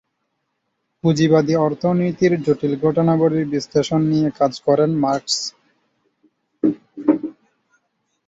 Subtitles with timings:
[1.03, 5.37] পুঁজিবাদী অর্থনীতির জটিল ঘটনাবলীর বিশ্লেষণ নিয়ে কাজ করেন মার্কস।